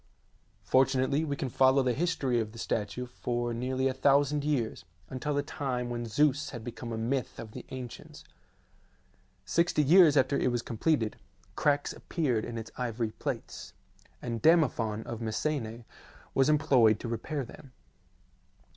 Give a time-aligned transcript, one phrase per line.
[0.63, 5.35] Fortunately we can follow the history of the statue for nearly a thousand years, until
[5.35, 8.23] the time when Zeus had become a myth of the ancients.
[9.45, 11.17] Sixty years after it was completed,
[11.55, 13.73] cracks appeared in its ivory plates,
[14.23, 15.85] and Damophon of Messene
[16.33, 17.71] was employed to repair them.